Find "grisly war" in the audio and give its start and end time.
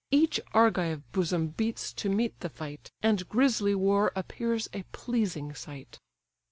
3.29-4.11